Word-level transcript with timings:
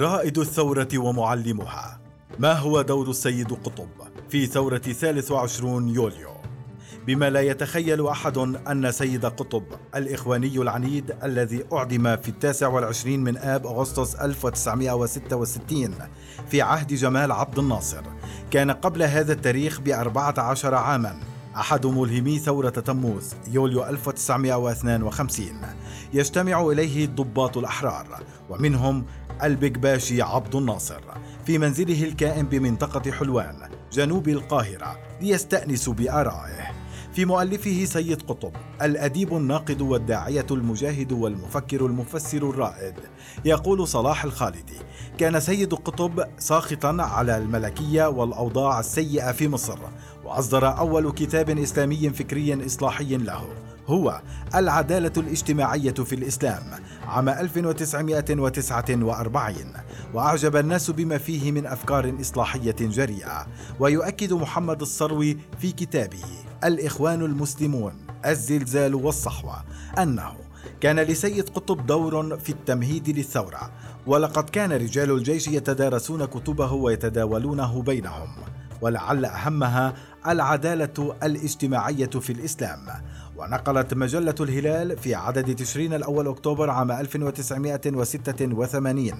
رائد 0.00 0.38
الثورة 0.38 0.88
ومعلمها 0.94 2.00
ما 2.38 2.52
هو 2.52 2.82
دور 2.82 3.10
السيد 3.10 3.52
قطب 3.52 3.88
في 4.28 4.46
ثورة 4.46 4.78
23 4.78 5.88
يوليو؟ 5.88 6.30
بما 7.06 7.30
لا 7.30 7.40
يتخيل 7.40 8.06
أحد 8.06 8.38
أن 8.38 8.92
سيد 8.92 9.26
قطب 9.26 9.62
الإخواني 9.96 10.58
العنيد 10.58 11.16
الذي 11.22 11.64
أعدم 11.72 12.16
في 12.16 12.28
التاسع 12.28 12.68
والعشرين 12.68 13.24
من 13.24 13.36
آب 13.36 13.66
أغسطس 13.66 14.14
1966 14.14 15.94
في 16.50 16.62
عهد 16.62 16.94
جمال 16.94 17.32
عبد 17.32 17.58
الناصر 17.58 18.02
كان 18.50 18.70
قبل 18.70 19.02
هذا 19.02 19.32
التاريخ 19.32 19.80
بأربعة 19.80 20.34
عشر 20.38 20.74
عاماً 20.74 21.20
أحد 21.56 21.86
ملهمي 21.86 22.38
ثورة 22.38 22.70
تموز 22.70 23.34
يوليو 23.50 23.84
1952 23.84 25.46
يجتمع 26.12 26.62
إليه 26.62 27.04
الضباط 27.04 27.58
الأحرار 27.58 28.06
ومنهم 28.50 29.04
البكباشي 29.42 30.22
عبد 30.22 30.54
الناصر 30.54 31.00
في 31.46 31.58
منزله 31.58 32.04
الكائن 32.04 32.46
بمنطقة 32.46 33.12
حلوان 33.12 33.56
جنوب 33.92 34.28
القاهرة 34.28 34.98
ليستأنسوا 35.20 35.94
بآرائه. 35.94 36.70
في 37.12 37.24
مؤلفه 37.24 37.84
سيد 37.84 38.22
قطب 38.22 38.52
الأديب 38.82 39.36
الناقد 39.36 39.80
والداعية 39.80 40.46
المجاهد 40.50 41.12
والمفكر 41.12 41.86
المفسر 41.86 42.50
الرائد. 42.50 42.94
يقول 43.44 43.88
صلاح 43.88 44.24
الخالدي 44.24 44.78
كان 45.18 45.40
سيد 45.40 45.74
قطب 45.74 46.24
ساخطا 46.38 46.96
على 47.00 47.36
الملكية 47.36 48.08
والأوضاع 48.08 48.80
السيئة 48.80 49.32
في 49.32 49.48
مصر 49.48 49.78
وأصدر 50.24 50.78
أول 50.78 51.12
كتاب 51.12 51.58
إسلامي 51.58 52.10
فكري 52.10 52.66
إصلاحي 52.66 53.16
له 53.16 53.48
هو 53.86 54.22
العدالة 54.54 55.12
الاجتماعية 55.16 55.92
في 55.92 56.14
الإسلام 56.14 56.62
عام 57.06 57.28
1949 57.28 59.54
وأعجب 60.14 60.56
الناس 60.56 60.90
بما 60.90 61.18
فيه 61.18 61.52
من 61.52 61.66
أفكار 61.66 62.14
إصلاحية 62.20 62.76
جريئة 62.80 63.46
ويؤكد 63.80 64.32
محمد 64.32 64.80
الصروي 64.80 65.36
في 65.58 65.72
كتابه 65.72 66.24
الإخوان 66.64 67.22
المسلمون 67.22 67.92
الزلزال 68.26 68.94
والصحوة 68.94 69.64
أنه 69.98 70.32
كان 70.80 71.00
لسيد 71.00 71.48
قطب 71.48 71.86
دور 71.86 72.38
في 72.38 72.50
التمهيد 72.50 73.08
للثورة 73.08 73.70
ولقد 74.06 74.50
كان 74.50 74.72
رجال 74.72 75.10
الجيش 75.10 75.48
يتدارسون 75.48 76.24
كتبه 76.24 76.72
ويتداولونه 76.72 77.82
بينهم 77.82 78.28
ولعل 78.80 79.24
أهمها 79.24 79.94
العدالة 80.26 81.14
الاجتماعية 81.22 82.06
في 82.06 82.32
الإسلام 82.32 82.78
ونقلت 83.40 83.94
مجلة 83.94 84.34
الهلال 84.40 84.98
في 84.98 85.14
عدد 85.14 85.56
تشرين 85.56 85.94
الأول 85.94 86.28
أكتوبر 86.28 86.70
عام 86.70 86.92
1986 86.92 89.12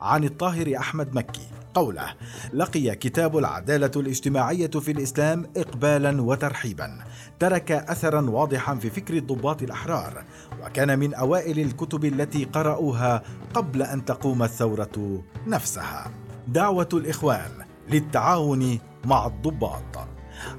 عن 0.00 0.24
الطاهر 0.24 0.76
أحمد 0.76 1.14
مكي. 1.14 1.48
قوله 1.74 2.14
لقي 2.52 2.94
كتاب 2.94 3.38
العدالة 3.38 3.90
الاجتماعية 3.96 4.70
في 4.70 4.92
الإسلام 4.92 5.46
إقبالا 5.56 6.22
وترحيبا. 6.22 6.98
ترك 7.38 7.72
أثرا 7.72 8.30
واضحا 8.30 8.74
في 8.74 8.90
فكر 8.90 9.16
الضباط 9.16 9.62
الأحرار 9.62 10.24
وكان 10.62 10.98
من 10.98 11.14
أوائل 11.14 11.60
الكتب 11.60 12.04
التي 12.04 12.44
قرأوها 12.44 13.22
قبل 13.54 13.82
أن 13.82 14.04
تقوم 14.04 14.42
الثورة 14.42 15.22
نفسها. 15.46 16.10
دعوة 16.48 16.88
الإخوان 16.92 17.50
للتعاون 17.90 18.78
مع 19.04 19.26
الضباط. 19.26 20.11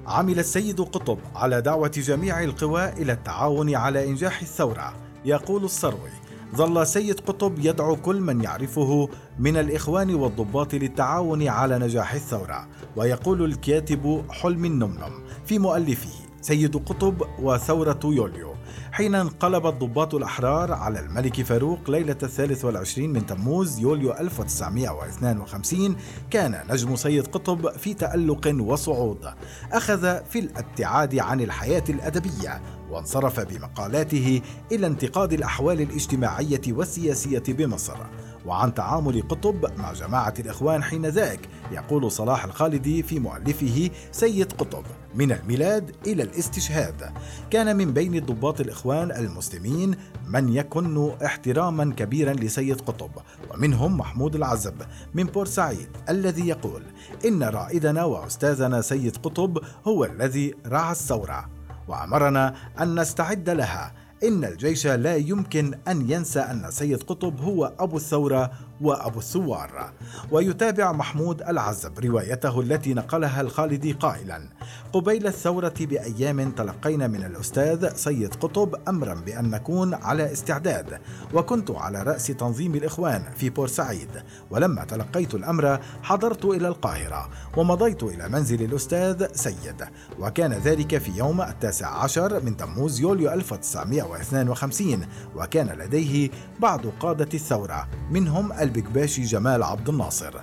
عمل 0.07 0.39
السيد 0.39 0.81
قطب 0.81 1.17
على 1.35 1.61
دعوة 1.61 1.87
جميع 1.87 2.43
القوى 2.43 2.89
إلى 2.89 3.13
التعاون 3.13 3.75
على 3.75 4.09
إنجاح 4.09 4.41
الثورة. 4.41 4.93
يقول 5.25 5.65
السروي 5.65 6.09
ظل 6.55 6.87
سيد 6.87 7.19
قطب 7.19 7.59
يدعو 7.59 7.95
كل 7.95 8.21
من 8.21 8.43
يعرفه 8.43 9.09
من 9.39 9.57
الإخوان 9.57 10.15
والضباط 10.15 10.73
للتعاون 10.73 11.47
على 11.47 11.79
نجاح 11.79 12.13
الثورة. 12.13 12.67
ويقول 12.95 13.43
الكاتب 13.45 14.25
حلم 14.29 14.65
النمنم 14.65 15.23
في 15.45 15.59
مؤلفه 15.59 16.09
سيد 16.41 16.77
قطب 16.77 17.21
وثورة 17.39 17.99
يوليو. 18.03 18.52
حين 18.93 19.15
انقلب 19.15 19.67
الضباط 19.67 20.15
الأحرار 20.15 20.71
على 20.71 20.99
الملك 20.99 21.41
فاروق 21.41 21.89
ليلة 21.89 22.17
الثالث 22.23 22.65
والعشرين 22.65 23.13
من 23.13 23.25
تموز 23.25 23.79
يوليو 23.79 24.13
1952 24.13 25.95
كان 26.29 26.63
نجم 26.69 26.95
سيد 26.95 27.27
قطب 27.27 27.69
في 27.69 27.93
تألق 27.93 28.55
وصعود. 28.59 29.33
أخذ 29.71 30.23
في 30.25 30.39
الابتعاد 30.39 31.19
عن 31.19 31.41
الحياة 31.41 31.83
الأدبية 31.89 32.61
وانصرف 32.91 33.39
بمقالاته 33.39 34.41
إلى 34.71 34.87
انتقاد 34.87 35.33
الأحوال 35.33 35.81
الاجتماعية 35.81 36.61
والسياسية 36.67 37.43
بمصر. 37.47 37.97
وعن 38.45 38.73
تعامل 38.73 39.21
قطب 39.21 39.65
مع 39.77 39.93
جماعة 39.93 40.33
الإخوان 40.39 40.83
حين 40.83 41.05
ذاك 41.05 41.39
يقول 41.71 42.11
صلاح 42.11 42.43
الخالدي 42.43 43.03
في 43.03 43.19
مؤلفه 43.19 43.89
سيد 44.11 44.51
قطب 44.51 44.83
من 45.15 45.31
الميلاد 45.31 45.95
إلى 46.07 46.23
الاستشهاد. 46.23 47.11
كان 47.49 47.75
من 47.77 47.93
بين 47.93 48.15
الضباط 48.15 48.61
الإخوان 48.61 49.11
المسلمين 49.11 49.95
من 50.27 50.53
يكن 50.53 51.11
احتراما 51.25 51.93
كبيرا 51.97 52.33
لسيد 52.33 52.81
قطب 52.81 53.11
ومنهم 53.53 53.97
محمود 53.97 54.35
العزب 54.35 54.75
من 55.13 55.23
بورسعيد 55.23 55.87
الذي 56.09 56.47
يقول 56.47 56.83
إن 57.25 57.43
رائدنا 57.43 58.03
وأستاذنا 58.03 58.81
سيد 58.81 59.17
قطب 59.17 59.57
هو 59.87 60.05
الذي 60.05 60.55
رعى 60.65 60.91
الثورة 60.91 61.49
وأمرنا 61.87 62.55
أن 62.79 62.99
نستعد 62.99 63.49
لها. 63.49 63.93
إن 64.23 64.45
الجيش 64.45 64.87
لا 64.87 65.15
يمكن 65.15 65.73
أن 65.87 66.11
ينسى 66.11 66.39
أن 66.39 66.71
سيد 66.71 67.03
قطب 67.03 67.41
هو 67.41 67.73
أبو 67.79 67.97
الثورة 67.97 68.51
وأبو 68.83 69.19
الثوار. 69.19 69.91
ويتابع 70.31 70.91
محمود 70.91 71.41
العزب 71.41 71.99
روايته 71.99 72.59
التي 72.59 72.93
نقلها 72.93 73.41
الخالدي 73.41 73.91
قائلا 73.91 74.49
قبيل 74.93 75.27
الثورة 75.27 75.73
بأيام 75.79 76.51
تلقينا 76.51 77.07
من 77.07 77.23
الأستاذ 77.23 77.95
سيد 77.95 78.35
قطب 78.35 78.75
أمرا 78.87 79.13
بأن 79.13 79.49
نكون 79.49 79.93
على 79.93 80.31
استعداد 80.31 80.99
وكنت 81.33 81.71
على 81.71 82.03
رأس 82.03 82.27
تنظيم 82.27 82.75
الإخوان 82.75 83.23
في 83.37 83.49
بورسعيد 83.49 84.09
ولما 84.51 84.85
تلقيت 84.85 85.35
الأمر 85.35 85.79
حضرت 86.03 86.45
إلى 86.45 86.67
القاهرة 86.67 87.29
ومضيت 87.57 88.03
إلى 88.03 88.29
منزل 88.29 88.61
الأستاذ 88.61 89.27
سيد 89.33 89.85
وكان 90.19 90.53
ذلك 90.53 90.97
في 90.97 91.11
يوم 91.11 91.41
التاسع 91.41 91.87
عشر 91.87 92.43
من 92.43 92.57
تموز 92.57 92.99
يوليو 92.99 93.33
1952 93.33 95.05
وكان 95.35 95.67
لديه 95.67 96.29
بعض 96.59 96.87
قادة 96.99 97.29
الثورة 97.33 97.87
منهم 98.11 98.53
البكباشي 98.77 99.21
جمال 99.21 99.63
عبد 99.63 99.89
الناصر. 99.89 100.33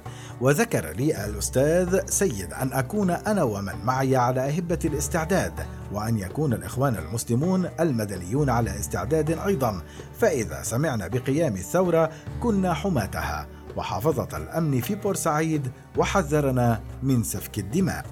وذكر 0.41 0.91
لي 0.91 1.25
الأستاذ 1.25 2.07
سيد 2.07 2.53
أن 2.53 2.73
أكون 2.73 3.11
أنا 3.11 3.43
ومن 3.43 3.85
معي 3.85 4.17
على 4.17 4.41
أهبة 4.41 4.79
الاستعداد 4.85 5.53
وأن 5.93 6.19
يكون 6.19 6.53
الإخوان 6.53 6.97
المسلمون 6.97 7.69
المدنيون 7.81 8.51
على 8.51 8.81
استعداد 8.81 9.31
أيضا. 9.31 9.83
فإذا 10.19 10.63
سمعنا 10.63 11.09
بقيام 11.09 11.55
الثورة 11.55 12.11
كنا 12.41 12.75
حماتها. 12.75 13.47
وحافظة 13.77 14.37
الأمن 14.37 14.81
في 14.81 14.95
بورسعيد 14.95 15.71
وحذرنا 15.97 16.81
من 17.03 17.23
سفك 17.23 17.59
الدماء. 17.59 18.05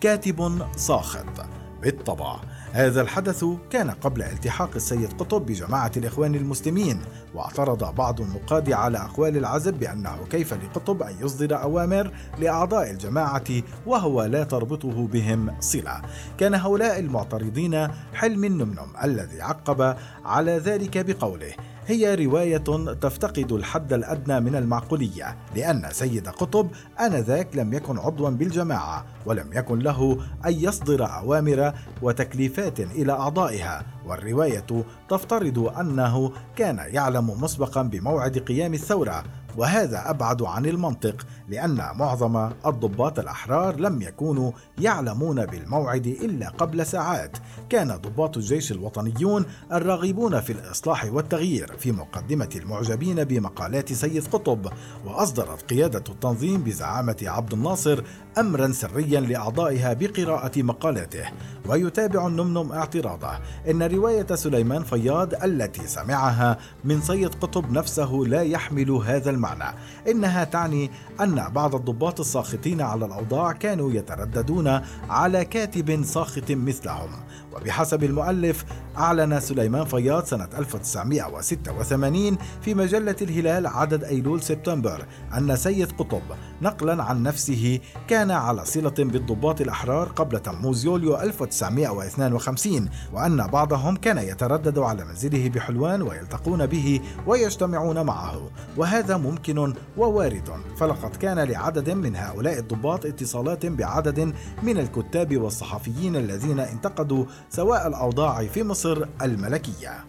كاتب 0.00 0.66
ساخط. 0.76 1.46
بالطبع. 1.82 2.40
هذا 2.72 3.00
الحدث 3.00 3.44
كان 3.70 3.90
قبل 3.90 4.22
التحاق 4.22 4.70
السيد 4.76 5.12
قطب 5.12 5.46
بجماعة 5.46 5.92
الإخوان 5.96 6.34
المسلمين 6.34 7.00
واعترض 7.34 7.94
بعض 7.94 8.20
النقاد 8.20 8.72
على 8.72 8.98
أقوال 8.98 9.36
العزب 9.36 9.74
بأنه 9.74 10.16
كيف 10.30 10.54
لقطب 10.54 11.02
أن 11.02 11.14
يصدر 11.20 11.62
أوامر 11.62 12.10
لأعضاء 12.38 12.90
الجماعة 12.90 13.44
وهو 13.86 14.24
لا 14.24 14.44
تربطه 14.44 15.06
بهم 15.06 15.60
صلة. 15.60 16.02
كان 16.38 16.54
هؤلاء 16.54 16.98
المعترضين 16.98 17.88
حلم 18.14 18.44
النمنم 18.44 18.88
الذي 19.04 19.42
عقب 19.42 19.96
على 20.24 20.58
ذلك 20.58 20.98
بقوله 21.06 21.52
هي 21.86 22.14
رواية 22.14 22.56
تفتقد 23.00 23.52
الحد 23.52 23.92
الأدنى 23.92 24.40
من 24.40 24.56
المعقولية 24.56 25.36
لأن 25.56 25.88
سيد 25.90 26.28
قطب 26.28 26.70
آنذاك 27.00 27.56
لم 27.56 27.72
يكن 27.72 27.98
عضوا 27.98 28.30
بالجماعة 28.30 29.04
ولم 29.26 29.50
يكن 29.52 29.78
له 29.78 30.18
أن 30.46 30.52
يصدر 30.52 31.06
أوامر 31.06 31.72
وتكليفات 32.02 32.80
إلى 32.80 33.12
أعضائها. 33.12 33.84
والرواية 34.06 34.84
تفترض 35.08 35.58
أنه 35.80 36.32
كان 36.56 36.78
يعلم 36.78 37.42
مسبقا 37.42 37.82
بموعد 37.82 38.38
قيام 38.38 38.74
الثورة 38.74 39.24
وهذا 39.56 40.10
أبعد 40.10 40.42
عن 40.42 40.66
المنطق 40.66 41.26
لأن 41.48 41.76
معظم 41.94 42.50
الضباط 42.66 43.18
الأحرار 43.18 43.80
لم 43.80 44.02
يكونوا 44.02 44.52
يعلمون 44.78 45.46
بالموعد 45.46 46.06
إلا 46.06 46.48
قبل 46.48 46.86
ساعات. 46.86 47.36
كان 47.68 47.96
ضباط 47.96 48.36
الجيش 48.36 48.72
الوطنيون 48.72 49.44
الراغبون 49.72 50.40
في 50.40 50.52
الإصلاح 50.52 51.04
والتغيير 51.04 51.76
في 51.78 51.92
مقدمة 51.92 52.48
المعجبين 52.56 53.24
بمقالات 53.24 53.92
سيد 53.92 54.26
قطب 54.26 54.72
وأصدرت 55.06 55.70
قيادة 55.70 56.04
التنظيم 56.08 56.62
بزعامة 56.62 57.16
عبد 57.22 57.52
الناصر 57.52 58.02
امرا 58.38 58.72
سريا 58.72 59.20
لأعضائها 59.20 59.92
بقراءة 59.92 60.62
مقالاته. 60.62 61.24
ويتابع 61.68 62.26
النمنم 62.26 62.72
اعتراضه. 62.72 63.30
إن 63.70 63.82
رواية 63.82 64.34
سليمان 64.34 64.82
فياض 64.82 65.34
التي 65.44 65.86
سمعها 65.86 66.58
من 66.84 67.00
سيد 67.00 67.34
قطب 67.34 67.72
نفسه 67.72 68.12
لا 68.26 68.42
يحمل 68.42 68.90
هذا 68.90 69.30
المعنى. 69.42 69.76
إنها 70.08 70.44
تعني 70.44 70.90
أن 71.20 71.48
بعض 71.48 71.74
الضباط 71.74 72.20
الساخطين 72.20 72.80
على 72.80 73.06
الأوضاع 73.06 73.52
كانوا 73.52 73.92
يترددون 73.92 74.80
على 75.10 75.44
كاتب 75.44 76.04
ساخط 76.04 76.50
مثلهم. 76.50 77.10
وبحسب 77.56 78.04
المؤلف 78.04 78.64
أعلن 78.98 79.40
سليمان 79.40 79.84
فياض 79.84 80.24
سنة 80.24 80.48
1986 80.58 82.38
في 82.62 82.74
مجلة 82.74 83.16
الهلال 83.22 83.66
عدد 83.66 84.04
أيلول 84.04 84.42
سبتمبر 84.42 85.06
أن 85.38 85.56
سيد 85.56 85.92
قطب 85.92 86.22
نقلا 86.62 87.04
عن 87.04 87.22
نفسه 87.22 87.80
كان 88.08 88.30
على 88.30 88.64
صلة 88.64 88.94
بالضباط 88.98 89.60
الأحرار 89.60 90.08
قبل 90.08 90.38
تموز 90.38 90.84
يوليو 90.84 91.16
1952 91.20 92.88
وأن 93.12 93.46
بعضهم 93.46 93.96
كان 93.96 94.18
يتردد 94.18 94.78
على 94.78 95.04
منزله 95.04 95.48
بحلوان 95.48 96.02
ويلتقون 96.02 96.66
به 96.66 97.00
ويجتمعون 97.26 98.02
معه. 98.06 98.50
وهذا 98.76 99.16
ممكن 99.32 99.74
ووارد. 99.96 100.48
فلقد 100.76 101.16
كان 101.16 101.38
لعدد 101.38 101.90
من 101.90 102.16
هؤلاء 102.16 102.58
الضباط 102.58 103.06
اتصالات 103.06 103.66
بعدد 103.66 104.34
من 104.62 104.78
الكتاب 104.78 105.36
والصحفيين 105.36 106.16
الذين 106.16 106.60
انتقدوا 106.60 107.24
سواء 107.50 107.88
الأوضاع 107.88 108.46
في 108.46 108.62
مصر 108.62 109.04
الملكية. 109.22 110.04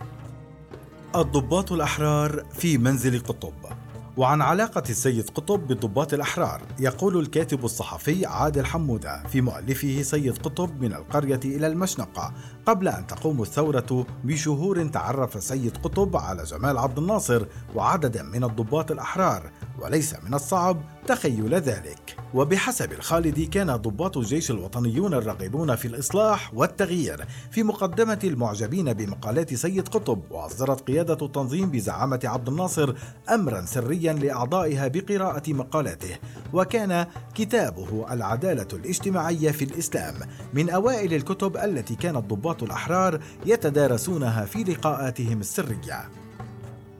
الضباط 1.15 1.71
الأحرار 1.71 2.43
في 2.53 2.77
منزل 2.77 3.19
قطب. 3.19 3.53
وعن 4.17 4.41
علاقة 4.41 4.83
السيد 4.89 5.29
قطب 5.29 5.67
بالضباط 5.67 6.13
الأحرار 6.13 6.61
يقول 6.79 7.19
الكاتب 7.19 7.65
الصحفي 7.65 8.25
عادل 8.25 8.65
حمودة 8.65 9.23
في 9.23 9.41
مؤلفه 9.41 10.01
سيد 10.01 10.37
قطب 10.37 10.81
من 10.81 10.93
القرية 10.93 11.39
إلى 11.45 11.67
المشنقة 11.67 12.33
قبل 12.65 12.87
أن 12.87 13.07
تقوم 13.07 13.41
الثورة 13.41 14.05
بشهور 14.23 14.87
تعرف 14.87 15.43
سيد 15.43 15.77
قطب 15.77 16.17
على 16.17 16.43
جمال 16.43 16.77
عبد 16.77 16.97
الناصر 16.97 17.45
وعددا 17.75 18.23
من 18.23 18.43
الضباط 18.43 18.91
الأحرار 18.91 19.51
وليس 19.79 20.15
من 20.23 20.33
الصعب 20.33 20.81
تخيل 21.07 21.53
ذلك. 21.53 22.15
وبحسب 22.33 22.91
الخالدي 22.91 23.45
كان 23.45 23.75
ضباط 23.75 24.17
الجيش 24.17 24.51
الوطنيون 24.51 25.13
الراغبون 25.13 25.75
في 25.75 25.87
الإصلاح 25.87 26.53
والتغيير 26.53 27.25
في 27.51 27.63
مقدمة 27.63 28.19
المعجبين 28.23 28.93
بمقالات 28.93 29.53
سيد 29.53 29.87
قطب 29.87 30.21
وأصدرت 30.31 30.87
قيادة 30.87 31.25
التنظيم 31.25 31.71
بزعامة 31.71 32.19
عبد 32.23 32.47
الناصر 32.47 32.93
أمرا 33.33 33.65
سريا 33.65 34.13
لأعضائها 34.13 34.87
بقراءة 34.87 35.53
مقالاته. 35.53 36.17
وكان 36.53 37.05
كتابه 37.35 38.13
العدالة 38.13 38.67
الاجتماعية 38.73 39.51
في 39.51 39.65
الإسلام. 39.65 40.15
من 40.53 40.69
أوائل 40.69 41.13
الكتب 41.13 41.57
التي 41.57 41.95
كان 41.95 42.15
الضباط 42.15 42.63
الأحرار 42.63 43.19
يتدارسونها 43.45 44.45
في 44.45 44.63
لقاءاتهم 44.63 45.39
السرية. 45.39 46.22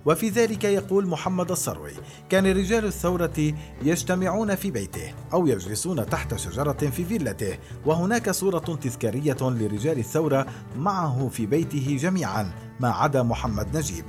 وفي 0.06 0.30
ذلك 0.30 0.64
يقول 0.64 1.08
محمد 1.08 1.52
الصروي 1.52 1.92
كان 2.30 2.48
رجال 2.48 2.86
الثورة 2.86 3.54
يجتمعون 3.84 4.56
في 4.56 4.72
بيته 4.72 5.14
أو 5.34 5.48
يجلسون 5.48 6.06
تحت 6.06 6.36
شجرة 6.36 6.72
في 6.72 7.06
فيلته 7.06 7.58
وهناك 7.86 8.30
صورة 8.30 8.60
تذكارية 8.60 9.38
لرجال 9.42 10.00
الثورة 10.00 10.48
معه 10.78 11.30
في 11.32 11.46
بيته 11.46 11.98
جميعا 12.02 12.52
ما 12.80 12.90
عدا 12.90 13.24
محمد 13.24 13.78
نجيب. 13.78 14.06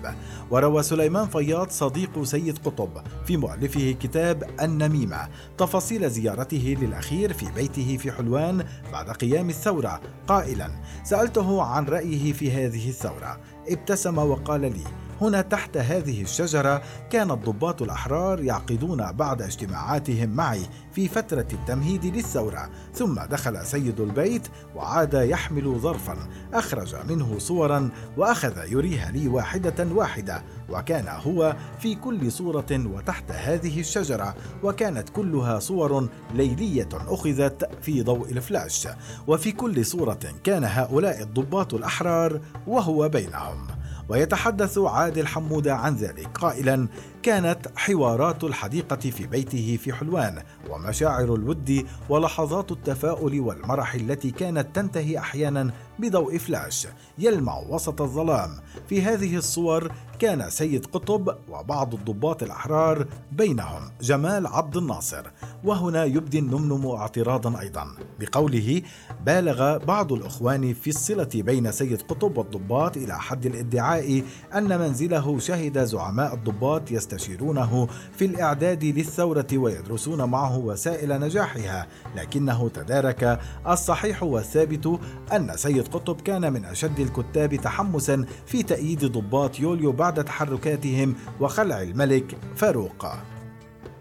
وروى 0.50 0.82
سليمان 0.82 1.28
فياض 1.28 1.70
صديق 1.70 2.22
سيد 2.22 2.58
قطب 2.58 2.90
في 3.26 3.36
مؤلفه 3.36 3.96
كتاب 4.00 4.50
النميمة 4.60 5.28
تفاصيل 5.58 6.10
زيارته 6.10 6.76
للأخير 6.80 7.32
في 7.32 7.46
بيته 7.56 7.96
في 7.96 8.12
حلوان 8.12 8.64
بعد 8.92 9.10
قيام 9.10 9.48
الثورة. 9.48 10.00
قائلا 10.26 10.70
سألته 11.04 11.62
عن 11.62 11.84
رأيه 11.84 12.32
في 12.32 12.52
هذه 12.52 12.88
الثورة 12.88 13.40
ابتسم 13.68 14.18
وقال 14.18 14.60
لي 14.60 15.03
هنا 15.20 15.40
تحت 15.40 15.76
هذه 15.76 16.22
الشجرة 16.22 16.82
كان 17.10 17.30
الضباط 17.30 17.82
الأحرار 17.82 18.40
يعقدون 18.40 19.12
بعد 19.12 19.42
اجتماعاتهم 19.42 20.28
معي 20.28 20.66
في 20.92 21.08
فترة 21.08 21.46
التمهيد 21.52 22.04
للثورة 22.04 22.70
ثم 22.94 23.14
دخل 23.14 23.66
سيد 23.66 24.00
البيت 24.00 24.48
وعاد 24.76 25.14
يحمل 25.14 25.78
ظرفا 25.78 26.16
أخرج 26.54 26.96
منه 27.08 27.38
صورا 27.38 27.90
وأخذ 28.16 28.72
يريها 28.72 29.10
لي 29.10 29.28
واحدة 29.28 29.86
واحدة 29.92 30.42
وكان 30.68 31.08
هو 31.08 31.56
في 31.78 31.94
كل 31.94 32.32
صورة 32.32 32.66
وتحت 32.70 33.30
هذه 33.30 33.80
الشجرة 33.80 34.34
وكانت 34.62 35.08
كلها 35.08 35.58
صور 35.58 36.08
ليلية 36.34 36.88
أخذت 36.92 37.70
في 37.82 38.02
ضوء 38.02 38.30
الفلاش 38.30 38.88
وفي 39.26 39.52
كل 39.52 39.86
صورة 39.86 40.18
كان 40.44 40.64
هؤلاء 40.64 41.22
الضباط 41.22 41.74
الأحرار 41.74 42.40
وهو 42.66 43.08
بينهم. 43.08 43.73
ويتحدث 44.08 44.78
عادل 44.78 45.26
حمودة 45.26 45.74
عن 45.74 45.96
ذلك. 45.96 46.28
قائلا 46.34 46.88
كانت 47.24 47.58
حوارات 47.76 48.44
الحديقة 48.44 48.96
في 48.96 49.26
بيته 49.26 49.78
في 49.82 49.92
حلوان 49.92 50.42
ومشاعر 50.70 51.34
الود 51.34 51.86
ولحظات 52.08 52.72
التفاؤل 52.72 53.40
والمرح 53.40 53.94
التي 53.94 54.30
كانت 54.30 54.76
تنتهي 54.76 55.18
أحيانا 55.18 55.70
بضوء 55.98 56.38
فلاش 56.38 56.88
يلمع 57.18 57.58
وسط 57.58 58.02
الظلام. 58.02 58.50
في 58.88 59.02
هذه 59.02 59.36
الصور 59.36 59.92
كان 60.18 60.50
سيد 60.50 60.86
قطب 60.86 61.36
وبعض 61.48 61.94
الضباط 61.94 62.42
الأحرار 62.42 63.06
بينهم 63.32 63.90
جمال 64.00 64.46
عبد 64.46 64.76
الناصر. 64.76 65.26
وهنا 65.64 66.04
يبدي 66.04 66.38
النمنم 66.38 66.86
اعتراضا 66.86 67.60
أيضا. 67.60 67.86
بقوله 68.20 68.82
بالغ 69.26 69.78
بعض 69.78 70.12
الأخوان 70.12 70.74
في 70.74 70.90
الصلة 70.90 71.28
بين 71.34 71.72
سيد 71.72 72.02
قطب 72.02 72.38
والضباط 72.38 72.96
إلى 72.96 73.18
حد 73.18 73.46
الادعاء 73.46 74.22
أن 74.54 74.78
منزله 74.78 75.38
شهد 75.38 75.84
زعماء 75.84 76.34
الضباط 76.34 76.92
يستشيرونه 77.14 77.88
في 78.16 78.24
الإعداد 78.24 78.84
للثورة 78.84 79.46
ويدرسون 79.54 80.24
معه 80.24 80.58
وسائل 80.58 81.20
نجاحها 81.20 81.86
لكنه 82.16 82.68
تدارك 82.68 83.40
الصحيح 83.68 84.22
والثابت 84.22 85.00
أن 85.32 85.56
سيد 85.56 85.88
قطب 85.88 86.20
كان 86.20 86.52
من 86.52 86.64
أشد 86.64 87.00
الكتاب 87.00 87.54
تحمسا 87.54 88.24
في 88.46 88.62
تأييد 88.62 89.04
ضباط 89.04 89.60
يوليو 89.60 89.92
بعد 89.92 90.24
تحركاتهم 90.24 91.14
وخلع 91.40 91.82
الملك 91.82 92.36
فاروق. 92.56 93.33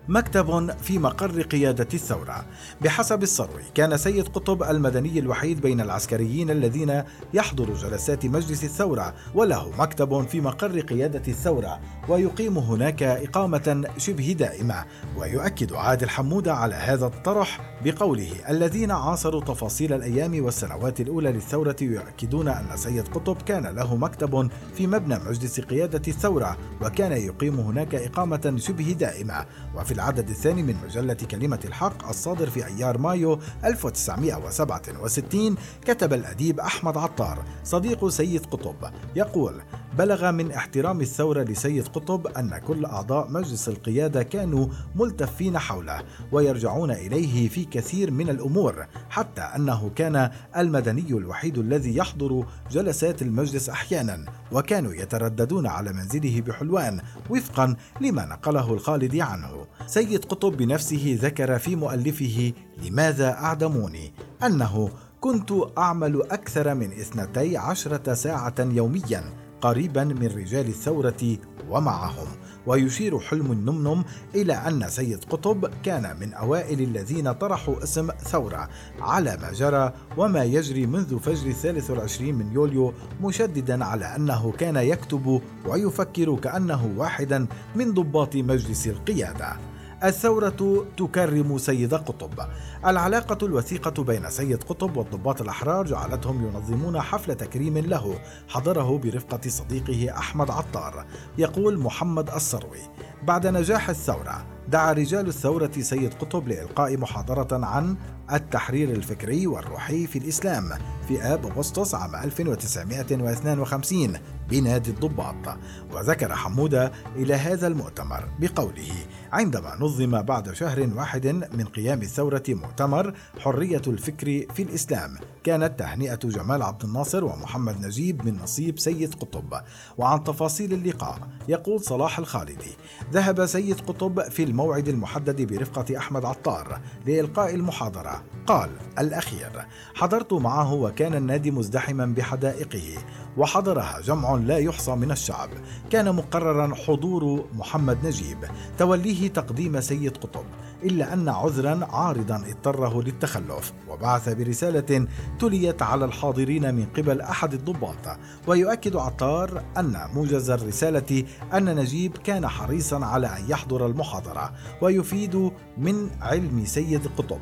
مكتب 0.08 0.72
في 0.82 1.00
مقر 1.00 1.42
قيادة 1.42 1.88
الثورة. 1.94 2.46
بحسب 2.82 3.24
الصروي 3.24 3.64
كان 3.76 3.98
سيد 3.98 4.28
قطب 4.28 4.64
المدني 4.64 5.20
الوحيد 5.20 5.62
بين 5.62 5.82
العسكريين 5.82 6.52
الذين 6.52 7.04
يحضر 7.34 7.74
جلسات 7.74 8.26
مجلس 8.26 8.64
الثورة 8.64 9.14
وله 9.36 9.72
مكتب 9.80 10.28
في 10.28 10.42
مقر 10.42 10.80
قيادة 10.80 11.22
الثورة 11.28 11.80
ويقيم 12.10 12.58
هناك 12.58 13.04
إقامة 13.04 13.84
شبه 13.98 14.36
دائمة. 14.40 14.86
ويؤكد 15.18 15.74
عادل 15.74 16.10
حمودة 16.10 16.54
على 16.54 16.76
هذا 16.76 17.06
الطرح 17.06 17.78
بقوله 17.86 18.32
الذين 18.50 18.92
عاصروا 18.92 19.42
تفاصيل 19.42 19.94
الأيام 19.94 20.46
والسنوات 20.46 21.02
الأولى 21.02 21.32
للثورة 21.32 21.76
يؤكدون 21.82 22.48
أن 22.48 22.78
سيد 22.78 23.08
قطب 23.08 23.42
كان 23.42 23.68
له 23.68 23.96
مكتب 23.96 24.50
في 24.76 24.88
مبنى 24.88 25.20
مجلس 25.30 25.60
قيادة 25.60 26.02
الثورة 26.08 26.58
وكان 26.82 27.12
يقيم 27.12 27.60
هناك 27.60 27.96
إقامة 27.96 28.54
شبه 28.58 28.96
دائمة. 29.00 29.46
وفي 29.76 29.93
العدد 29.94 30.30
الثاني 30.30 30.64
من 30.64 30.76
مجلة 30.86 31.14
كلمة 31.14 31.60
الحق 31.66 32.08
الصادر 32.08 32.50
في 32.50 32.66
أيار 32.66 32.98
مايو 32.98 33.40
1967 33.66 35.56
كتب 35.86 36.14
الأديب 36.14 36.60
أحمد 36.60 36.98
عطار 36.98 37.44
صديق 37.64 38.08
سيد 38.08 38.46
قطب. 38.46 38.76
يقول 39.16 39.62
بلغ 39.98 40.32
من 40.32 40.52
احترام 40.52 41.02
الثورة 41.02 41.44
لسيد 41.44 41.88
قطب 41.88 42.28
أن 42.28 42.58
كل 42.58 42.86
أعضاء 42.86 43.32
مجلس 43.32 43.70
القيادة 43.70 44.24
كانوا 44.24 44.68
ملتفين 44.96 45.58
حوله 45.58 46.04
ويرجعون 46.32 46.92
إليه 46.92 47.50
في 47.50 47.66
كثير 47.66 48.12
من 48.12 48.30
الأمور 48.30 48.86
حتى 49.10 49.42
أنه 49.42 49.92
كان 49.96 50.32
المدني 50.58 51.08
الوحيد 51.10 51.58
الذي 51.58 51.98
يحضر 51.98 52.46
جلسات 52.72 53.22
المجلس 53.22 53.70
أحيانا 53.70 54.26
وكانوا 54.52 54.94
يترددون 54.94 55.68
على 55.68 55.94
منزله 55.94 56.42
بحلوان 56.42 57.02
وفقا 57.30 57.76
لما 58.02 58.26
نقله 58.26 58.74
الخالدي 58.74 59.22
عنه. 59.22 59.66
سيد 59.88 60.26
قطب 60.26 60.58
بنفسه 60.58 61.18
ذكر 61.22 61.60
في 61.60 61.76
مؤلفه 61.76 62.54
لماذا 62.84 63.32
أعدموني 63.32 64.14
أنه 64.46 64.90
كنت 65.22 65.54
أعمل 65.78 66.22
أكثر 66.22 66.76
من 66.76 66.92
اثنتي 66.92 67.58
عشرة 67.58 68.14
ساعة 68.14 68.56
يوميا 68.60 69.24
قريبا 69.62 70.04
من 70.04 70.28
رجال 70.28 70.68
الثورة 70.68 71.38
ومعهم. 71.70 72.28
ويشير 72.68 73.20
حلم 73.20 73.52
النمنم 73.52 74.04
إلى 74.36 74.54
أن 74.54 74.90
سيد 74.90 75.24
قطب 75.24 75.70
كان 75.84 76.20
من 76.20 76.34
أوائل 76.34 76.82
الذين 76.82 77.32
طرحوا 77.32 77.84
اسم 77.84 78.10
ثورة 78.12 78.70
على 79.00 79.38
ما 79.42 79.52
جرى 79.52 79.94
وما 80.18 80.44
يجري 80.44 80.86
منذ 80.86 81.20
فجر 81.20 81.48
الثالث 81.48 81.90
والعشرين 81.90 82.36
من 82.36 82.54
يوليو 82.54 82.94
مشددا 83.22 83.86
على 83.86 84.06
أنه 84.06 84.52
كان 84.52 84.76
يكتب 84.76 85.42
ويفكر 85.66 86.36
كأنه 86.36 86.94
واحدا 86.98 87.48
من 87.76 87.94
ضباط 87.94 88.36
مجلس 88.36 88.88
القيادة. 88.88 89.73
الثورة 90.04 90.86
تكرم 90.98 91.58
سيد 91.58 91.94
قطب. 91.94 92.40
العلاقة 92.86 93.46
الوثيقة 93.46 94.04
بين 94.04 94.30
سيد 94.30 94.64
قطب 94.64 94.98
والضباط 94.98 95.42
الأحرار 95.42 95.86
جعلتهم 95.86 96.48
ينظمون 96.48 97.02
حفل 97.02 97.36
تكريم 97.36 97.78
له 97.78 98.20
حضره 98.48 98.98
برفقة 98.98 99.50
صديقه 99.50 100.18
أحمد 100.18 100.52
عطار 100.52 101.06
يقول 101.38 101.80
محمد 101.80 102.30
الصروي 102.30 102.80
بعد 103.24 103.48
نجاح 103.48 103.90
الثورة 103.90 104.46
دعا 104.68 104.94
رجال 104.94 105.28
الثورة 105.28 105.72
سيد 105.80 106.14
قطب 106.14 106.48
لإلقاء 106.48 106.98
محاضرة 106.98 107.66
عن 107.66 107.96
التحرير 108.34 108.90
الفكري 108.92 109.48
والروحي 109.48 110.08
في 110.08 110.20
الإسلام 110.20 110.70
في 111.08 111.22
آب 111.22 111.46
أغسطس 111.46 111.96
عام 111.96 112.16
1952 112.16 114.14
بنادي 114.50 114.92
الضباط. 114.92 115.58
وذكر 115.94 116.36
حمودة 116.36 116.92
إلى 117.16 117.34
هذا 117.34 117.68
المؤتمر 117.68 118.24
بقوله 118.40 118.92
عندما 119.32 119.76
نظم 119.80 120.22
بعد 120.22 120.54
شهر 120.54 120.90
واحد 120.96 121.28
من 121.28 121.64
قيام 121.64 122.02
الثورة 122.02 122.44
مؤتمر 122.50 123.14
حرية 123.40 123.82
الفكر 123.88 124.46
في 124.54 124.64
الإسلام 124.64 125.18
كانت 125.44 125.80
تهنئة 125.80 126.20
جمال 126.24 126.64
عبد 126.64 126.84
الناصر 126.84 127.24
ومحمد 127.24 127.86
نجيب 127.86 128.26
من 128.26 128.38
نصيب 128.44 128.80
سيد 128.80 129.16
قطب. 129.16 129.54
وعن 129.98 130.24
تفاصيل 130.24 130.74
اللقاء 130.74 131.28
يقول 131.48 131.82
صلاح 131.82 132.20
الخالدي 132.20 132.72
ذهب 133.14 133.46
سيد 133.46 133.80
قطب 133.80 134.22
في 134.22 134.44
الموعد 134.44 134.88
المحدد 134.88 135.42
برفقة 135.42 135.98
أحمد 135.98 136.26
عطار 136.26 136.82
لإلقاء 137.06 137.56
المحاضرة. 137.56 138.23
قال 138.48 138.70
الأخير 139.00 139.66
حضرت 139.96 140.34
معه 140.34 140.74
وكان 140.74 141.14
النادي 141.16 141.52
مزدحما 141.52 142.06
بحدائقه 142.06 142.98
وحضرها 143.38 144.00
جمع 144.02 144.36
لا 144.36 144.58
يحصى 144.58 144.96
من 144.96 145.12
الشعب. 145.12 145.50
كان 145.90 146.16
مقررا 146.16 146.76
حضور 146.76 147.46
محمد 147.54 148.06
نجيب. 148.06 148.38
توليه 148.78 149.28
تقديم 149.28 149.82
سيد 149.82 150.18
قطب 150.18 150.46
إلا 150.84 151.14
أن 151.14 151.30
عذرا 151.30 151.88
عارضا 151.92 152.36
اضطره 152.36 153.02
للتخلف. 153.02 153.74
وبعث 153.90 154.30
برسالة 154.30 155.08
تليت 155.40 155.82
على 155.82 156.06
الحاضرين 156.06 156.76
من 156.76 156.86
قبل 156.86 157.22
أحد 157.22 157.54
الضباط. 157.54 158.18
ويؤكد 158.48 158.96
عطار 158.96 159.64
أن 159.78 159.98
موجز 160.14 160.50
الرسالة 160.50 161.24
أن 161.54 161.76
نجيب 161.76 162.18
كان 162.18 162.48
حريصا 162.48 163.06
على 163.06 163.28
أن 163.28 163.50
يحضر 163.50 163.86
المحاضرة. 163.86 164.54
ويفيد 164.82 165.52
من 165.78 166.10
علم 166.22 166.66
سيد 166.66 167.08
قطب. 167.18 167.42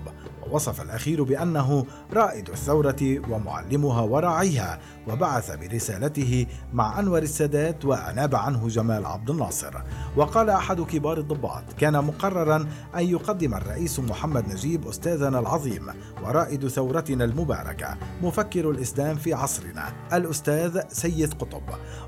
ووصف 0.68 0.82
الأخير 0.82 1.24
بأنه 1.24 1.86
رائد 2.14 2.50
الثورة 2.50 3.22
ومعلمها 3.30 4.02
وراعيها 4.02 4.80
وبعث 5.08 5.52
برسالته 5.52 6.46
مع 6.74 7.00
أنور 7.00 7.18
السادات 7.18 7.86
وأناب 7.86 8.36
عنه 8.36 8.68
جمال 8.68 9.06
عبد 9.06 9.30
الناصر. 9.30 9.74
وقال 10.16 10.50
أحد 10.50 10.82
كبار 10.82 11.18
الضباط 11.18 11.64
كان 11.78 11.94
مقررا 12.06 12.68
أن 12.96 13.06
يقدم 13.06 13.54
الرئيس 13.54 14.00
محمد 14.00 14.48
نجيب 14.48 14.88
أستاذنا 14.88 15.40
العظيم 15.40 15.88
ورائد 16.24 16.68
ثورتنا 16.68 17.24
المباركة 17.24 17.98
مفكر 18.22 18.72
الإسلام 18.72 19.16
في 19.16 19.34
عصرنا 19.34 19.94
الأستاذ 20.14 20.82
سيد 20.90 21.34
قطب. 21.34 21.64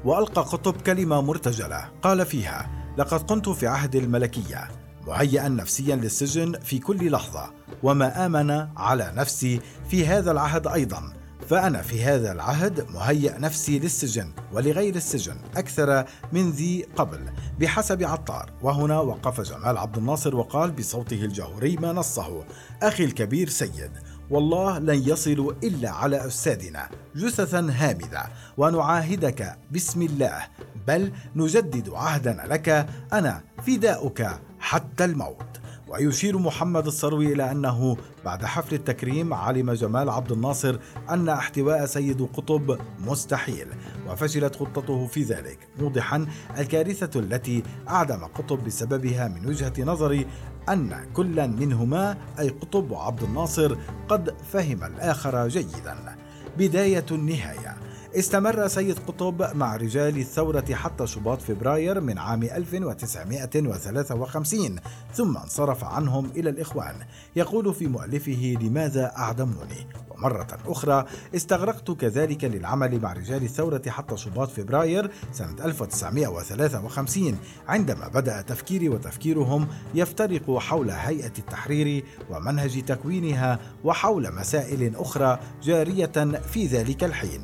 وألقى 0.06 0.42
قطب 0.42 0.82
كلمة 0.82 1.22
مرتجلة 1.22 1.86
قال 2.02 2.26
فيها 2.26 2.70
لقد 2.98 3.20
كنت 3.20 3.50
في 3.50 3.68
عهد 3.68 3.96
الملكية 3.96 4.83
مهيئا 5.08 5.50
نفسيا 5.50 5.96
للسجن 5.96 6.60
في 6.60 6.80
كل 6.80 7.12
لحظة 7.12 7.52
وما 7.84 8.26
آمن 8.26 8.52
على 8.78 9.14
نفسي 9.16 9.60
في 9.90 10.08
هذا 10.08 10.32
العهد 10.32 10.68
أيضا. 10.68 11.14
فأنا 11.50 11.82
في 11.82 12.04
هذا 12.04 12.32
العهد 12.32 12.86
مهيئ 12.94 13.40
نفسي 13.40 13.80
للسجن 13.80 14.32
ولغير 14.54 14.96
السجن 14.96 15.36
أكثر 15.56 16.06
من 16.32 16.52
ذي 16.52 16.86
قبل 16.96 17.20
بحسب 17.60 18.04
عطار. 18.04 18.52
وهنا 18.62 19.00
وقف 19.00 19.42
جمال 19.42 19.78
عبد 19.78 19.98
الناصر 19.98 20.36
وقال 20.36 20.72
بصوته 20.72 21.26
الجهوري 21.26 21.76
ما 21.76 21.94
نصه 21.94 22.46
أخي 22.84 23.04
الكبير 23.04 23.50
سيد 23.50 23.92
والله 24.30 24.80
لن 24.80 25.10
يصلوا 25.10 25.52
إلا 25.64 25.90
على 25.90 26.26
اجسادنا 26.26 26.90
جثثا 27.16 27.68
هامدة 27.72 28.24
ونعاهدك 28.58 29.58
بسم 29.72 30.02
الله 30.02 30.48
بل 30.88 31.12
نجدد 31.36 31.90
عهدنا 31.90 32.42
لك 32.42 32.88
أنا 33.14 33.44
فداؤك 33.68 34.40
حتى 34.64 35.06
الموت. 35.06 35.60
ويشير 35.88 36.38
محمد 36.38 36.86
الصروي 36.88 37.34
إلى 37.34 37.52
أنه 37.52 37.98
بعد 38.26 38.46
حفل 38.46 38.76
التكريم 38.76 39.34
علم 39.34 39.72
جمال 39.72 40.10
عبد 40.10 40.32
الناصر 40.32 40.78
أن 41.10 41.30
احتواء 41.30 41.86
سيد 41.86 42.22
قطب 42.22 42.78
مستحيل 43.00 43.68
وفشلت 44.10 44.56
خطته 44.56 45.08
في 45.08 45.24
ذلك 45.24 45.58
موضحا 45.80 46.28
الكارثة 46.58 47.20
التي 47.20 47.64
أعدم 47.90 48.26
قطب 48.26 48.64
بسببها 48.64 49.28
من 49.28 49.46
وجهة 49.46 49.74
نظري 49.80 50.28
أن 50.70 51.06
كلا 51.14 51.48
منهما 51.48 52.18
أي 52.40 52.50
قطب 52.50 52.92
وعبد 52.92 53.24
الناصر 53.24 53.78
قد 54.08 54.36
فهم 54.54 54.84
الآخر 54.84 55.48
جيدا. 55.48 56.16
بداية 56.58 57.06
النهاية. 57.12 57.78
استمر 58.16 58.68
سيد 58.68 59.00
قطب 59.00 59.56
مع 59.56 59.76
رجال 59.76 60.18
الثورة 60.18 60.74
حتى 60.74 61.08
شباط 61.08 61.42
فبراير 61.42 62.02
من 62.02 62.18
عام 62.18 62.44
1953 62.44 64.80
ثم 65.14 65.38
انصرف 65.38 65.84
عنهم 65.84 66.32
إلى 66.36 66.50
الإخوان. 66.50 66.96
يقول 67.36 67.74
في 67.74 67.88
مؤلفه 67.88 68.58
لماذا 68.62 69.14
أعدموني؟ 69.18 69.88
ومرة 70.24 70.48
أخرى. 70.68 71.06
استغرقت 71.36 71.92
كذلك 71.92 72.44
للعمل 72.44 73.02
مع 73.02 73.14
رجال 73.14 73.44
الثورة 73.44 73.82
حتى 73.88 74.18
شباط 74.18 74.50
فبراير 74.50 75.12
سنة 75.32 75.66
1953 75.66 77.38
عندما 77.68 78.08
بدأ 78.08 78.42
تفكيري 78.42 78.90
وتفكيرهم 78.90 79.68
يفترق 79.94 80.58
حول 80.58 80.90
هيئة 80.90 81.34
التحرير 81.38 82.04
ومنهج 82.30 82.86
تكوينها 82.86 83.60
وحول 83.84 84.36
مسائل 84.36 84.96
أخرى 84.96 85.40
جارية 85.64 86.42
في 86.52 86.68
ذلك 86.68 87.04
الحين. 87.04 87.42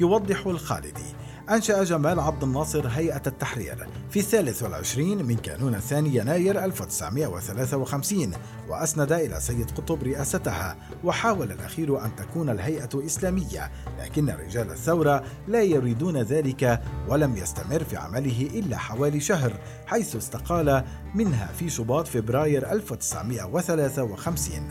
يوضح 0.00 0.46
الخالدي 0.46 1.21
أنشأ 1.50 1.84
جمال 1.84 2.20
عبد 2.20 2.42
الناصر 2.42 2.88
هيئة 2.88 3.22
التحرير 3.26 3.86
في 4.10 4.18
الثالث 4.18 4.62
والعشرين 4.62 5.26
من 5.26 5.36
كانون 5.36 5.74
الثاني 5.74 6.16
يناير 6.16 6.64
1953 6.64 8.32
وأسند 8.68 9.12
إلى 9.12 9.40
سيد 9.40 9.70
قطب 9.70 10.02
رئاستها 10.02 10.76
وحاول 11.04 11.52
الأخير 11.52 12.04
أن 12.04 12.16
تكون 12.16 12.50
الهيئة 12.50 12.88
إسلامية 12.94 13.70
لكن 13.98 14.30
رجال 14.30 14.70
الثورة 14.70 15.24
لا 15.48 15.62
يريدون 15.62 16.16
ذلك 16.16 16.82
ولم 17.08 17.36
يستمر 17.36 17.84
في 17.84 17.96
عمله 17.96 18.50
إلا 18.54 18.76
حوالي 18.76 19.20
شهر 19.20 19.52
حيث 19.86 20.16
استقال 20.16 20.84
منها 21.14 21.46
في 21.58 21.70
شباط 21.70 22.08
فبراير 22.08 22.72
1953 22.72 24.68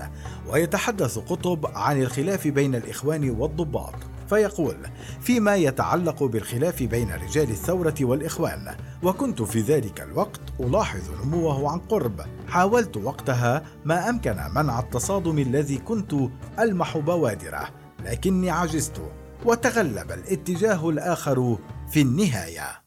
ويتحدث 0.47 1.17
قطب 1.17 1.65
عن 1.75 2.01
الخلاف 2.01 2.47
بين 2.47 2.75
الإخوان 2.75 3.29
والضباط. 3.29 4.10
فيقول 4.31 4.75
فيما 5.21 5.55
يتعلق 5.55 6.23
بالخلاف 6.23 6.83
بين 6.83 7.11
رجال 7.11 7.49
الثورة 7.49 7.95
والإخوان 8.01 8.75
وكنت 9.03 9.41
في 9.41 9.61
ذلك 9.61 10.01
الوقت 10.01 10.41
ألاحظ 10.59 11.01
نموه 11.23 11.71
عن 11.71 11.79
قرب. 11.79 12.21
حاولت 12.47 12.97
وقتها 12.97 13.63
ما 13.85 14.09
أمكن 14.09 14.35
منع 14.55 14.79
التصادم 14.79 15.39
الذي 15.39 15.77
كنت 15.77 16.13
ألمح 16.59 16.97
بوادره 16.97 17.69
لكني 18.05 18.49
عجزت 18.49 19.01
وتغلب 19.45 20.11
الاتجاه 20.11 20.89
الآخر 20.89 21.57
في 21.91 22.01
النهاية. 22.01 22.81